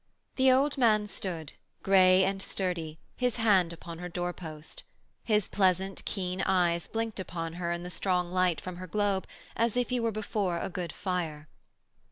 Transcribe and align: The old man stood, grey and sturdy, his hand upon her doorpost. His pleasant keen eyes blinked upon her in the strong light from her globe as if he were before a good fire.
The 0.35 0.51
old 0.51 0.79
man 0.79 1.05
stood, 1.05 1.53
grey 1.83 2.23
and 2.23 2.41
sturdy, 2.41 2.97
his 3.15 3.35
hand 3.35 3.71
upon 3.71 3.99
her 3.99 4.09
doorpost. 4.09 4.81
His 5.23 5.47
pleasant 5.47 6.03
keen 6.05 6.41
eyes 6.41 6.87
blinked 6.87 7.19
upon 7.19 7.53
her 7.61 7.71
in 7.71 7.83
the 7.83 7.91
strong 7.91 8.31
light 8.31 8.59
from 8.59 8.77
her 8.77 8.87
globe 8.87 9.27
as 9.55 9.77
if 9.77 9.91
he 9.91 9.99
were 9.99 10.11
before 10.11 10.57
a 10.57 10.69
good 10.71 10.91
fire. 10.91 11.47